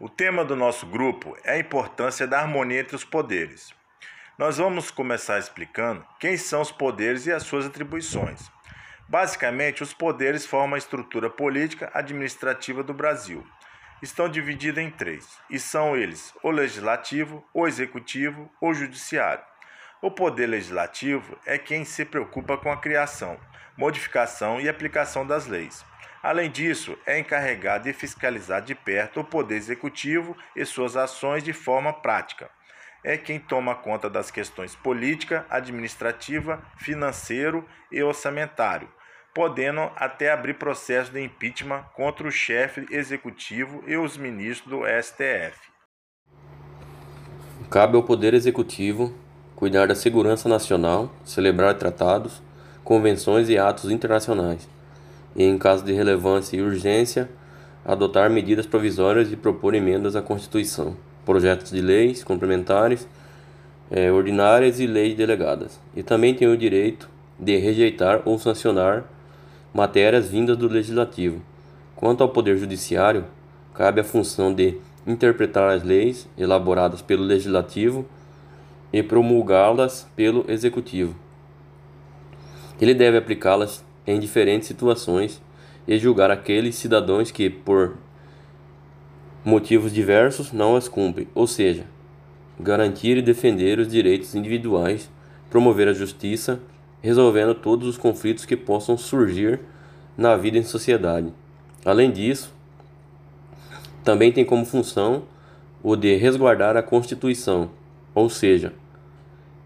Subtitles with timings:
[0.00, 3.74] O tema do nosso grupo é a importância da harmonia entre os poderes.
[4.38, 8.48] Nós vamos começar explicando quem são os poderes e as suas atribuições.
[9.08, 13.44] Basicamente, os poderes formam a estrutura política administrativa do Brasil.
[14.00, 19.42] Estão divididos em três, e são eles o legislativo, o executivo, o judiciário.
[20.00, 23.36] O poder legislativo é quem se preocupa com a criação,
[23.76, 25.84] modificação e aplicação das leis.
[26.28, 31.54] Além disso, é encarregado de fiscalizar de perto o Poder Executivo e suas ações de
[31.54, 32.50] forma prática.
[33.02, 38.90] É quem toma conta das questões política, administrativa, financeiro e orçamentário,
[39.34, 45.58] podendo até abrir processo de impeachment contra o chefe executivo e os ministros do STF.
[47.70, 49.14] Cabe ao Poder Executivo
[49.56, 52.42] cuidar da segurança nacional, celebrar tratados,
[52.84, 54.68] convenções e atos internacionais
[55.34, 57.28] e, em caso de relevância e urgência,
[57.84, 63.08] adotar medidas provisórias e propor emendas à Constituição, projetos de leis complementares,
[63.90, 65.80] eh, ordinárias e leis delegadas.
[65.96, 69.04] E também tem o direito de rejeitar ou sancionar
[69.72, 71.40] matérias vindas do Legislativo.
[71.94, 73.24] Quanto ao Poder Judiciário,
[73.74, 78.04] cabe a função de interpretar as leis elaboradas pelo Legislativo
[78.92, 81.14] e promulgá-las pelo Executivo.
[82.80, 85.40] Ele deve aplicá-las em diferentes situações
[85.86, 87.98] e julgar aqueles cidadãos que, por
[89.44, 91.84] motivos diversos, não as cumprem, ou seja,
[92.58, 95.10] garantir e defender os direitos individuais,
[95.50, 96.58] promover a justiça,
[97.02, 99.60] resolvendo todos os conflitos que possam surgir
[100.16, 101.30] na vida em sociedade.
[101.84, 102.52] Além disso,
[104.02, 105.24] também tem como função
[105.82, 107.70] o de resguardar a Constituição,
[108.14, 108.72] ou seja,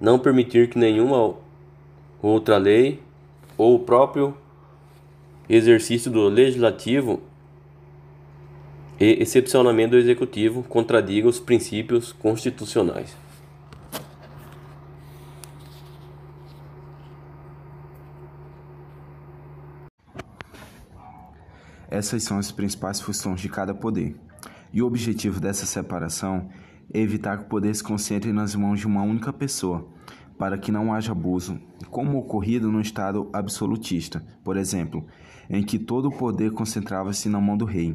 [0.00, 1.34] não permitir que nenhuma
[2.22, 3.00] outra lei
[3.60, 4.34] ou o próprio
[5.46, 7.20] exercício do legislativo
[8.98, 13.14] e excepcionalmente do executivo contradiga os princípios constitucionais.
[21.90, 24.16] Essas são as principais funções de cada poder.
[24.72, 26.48] E o objetivo dessa separação
[26.94, 29.86] é evitar que o poder se concentre nas mãos de uma única pessoa,
[30.40, 35.04] para que não haja abuso, como ocorrido no Estado absolutista, por exemplo,
[35.50, 37.94] em que todo o poder concentrava-se na mão do rei.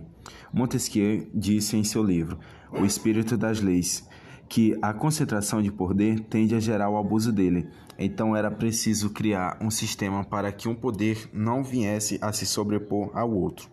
[0.53, 2.37] Montesquieu disse em seu livro
[2.71, 4.07] O Espírito das Leis
[4.47, 7.67] que a concentração de poder tende a gerar o abuso dele.
[7.97, 13.09] Então era preciso criar um sistema para que um poder não viesse a se sobrepor
[13.15, 13.67] ao outro.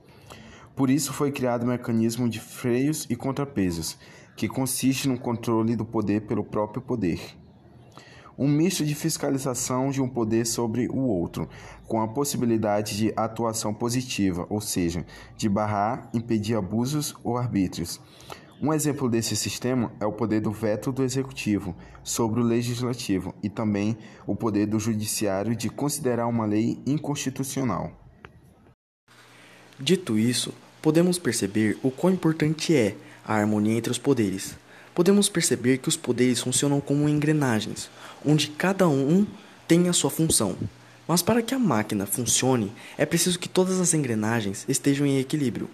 [0.75, 3.99] Por isso foi criado o mecanismo de freios e contrapesos,
[4.35, 7.42] que consiste no controle do poder pelo próprio poder
[8.39, 11.49] um misto de fiscalização de um poder sobre o outro,
[11.87, 15.05] com a possibilidade de atuação positiva, ou seja,
[15.37, 18.01] de barrar, impedir abusos ou arbítrios.
[18.61, 23.49] Um exemplo desse sistema é o poder do veto do executivo sobre o legislativo e
[23.49, 27.91] também o poder do judiciário de considerar uma lei inconstitucional.
[29.81, 32.95] Dito isso, podemos perceber o quão importante é
[33.25, 34.57] a harmonia entre os poderes
[34.95, 37.91] podemos perceber que os poderes funcionam como engrenagens,
[38.25, 39.27] onde cada um
[39.67, 40.57] tem a sua função.
[41.07, 45.69] Mas para que a máquina funcione, é preciso que todas as engrenagens estejam em equilíbrio.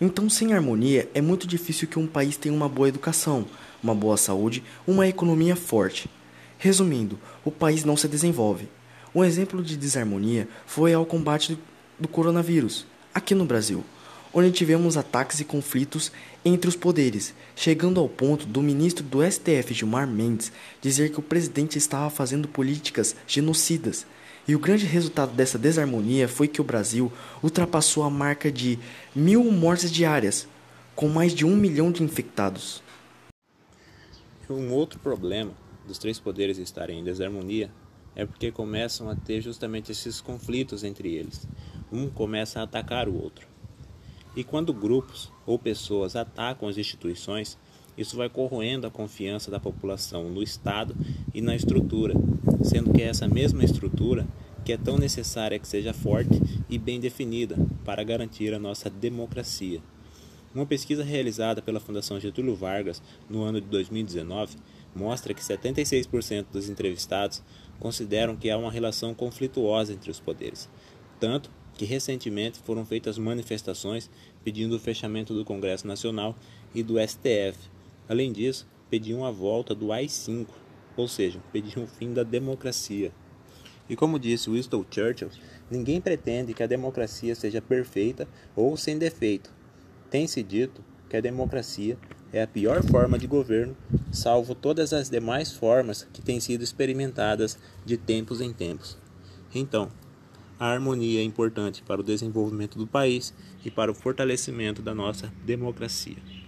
[0.00, 3.46] Então, sem harmonia, é muito difícil que um país tenha uma boa educação,
[3.82, 6.08] uma boa saúde, uma economia forte.
[6.56, 8.68] Resumindo, o país não se desenvolve.
[9.14, 11.58] Um exemplo de desarmonia foi ao combate
[11.98, 13.84] do coronavírus, aqui no Brasil
[14.32, 16.12] onde tivemos ataques e conflitos
[16.44, 21.22] entre os poderes, chegando ao ponto do ministro do STF Gilmar Mendes dizer que o
[21.22, 24.06] presidente estava fazendo políticas genocidas.
[24.46, 27.12] E o grande resultado dessa desarmonia foi que o Brasil
[27.42, 28.78] ultrapassou a marca de
[29.14, 30.46] mil mortes diárias,
[30.94, 32.82] com mais de um milhão de infectados.
[34.48, 35.52] Um outro problema
[35.86, 37.70] dos três poderes estarem em desarmonia
[38.14, 41.46] é porque começam a ter justamente esses conflitos entre eles.
[41.90, 43.47] Um começa a atacar o outro.
[44.36, 47.58] E quando grupos ou pessoas atacam as instituições,
[47.96, 50.94] isso vai corroendo a confiança da população no Estado
[51.34, 52.14] e na estrutura,
[52.62, 54.26] sendo que é essa mesma estrutura
[54.64, 59.80] que é tão necessária que seja forte e bem definida para garantir a nossa democracia.
[60.54, 64.56] Uma pesquisa realizada pela Fundação Getúlio Vargas no ano de 2019
[64.94, 67.42] mostra que 76% dos entrevistados
[67.78, 70.68] consideram que há uma relação conflituosa entre os poderes,
[71.18, 74.10] tanto que recentemente foram feitas manifestações
[74.42, 76.36] pedindo o fechamento do Congresso Nacional
[76.74, 77.56] e do STF.
[78.08, 80.48] Além disso, pediam a volta do AI-5,
[80.96, 83.12] ou seja, pediam o fim da democracia.
[83.88, 85.30] E como disse Winston Churchill,
[85.70, 88.26] ninguém pretende que a democracia seja perfeita
[88.56, 89.54] ou sem defeito.
[90.10, 91.96] Tem-se dito que a democracia
[92.32, 93.76] é a pior forma de governo,
[94.10, 98.98] salvo todas as demais formas que têm sido experimentadas de tempos em tempos.
[99.54, 99.90] Então,
[100.58, 103.32] a harmonia é importante para o desenvolvimento do país
[103.64, 106.16] e para o fortalecimento da nossa democracia.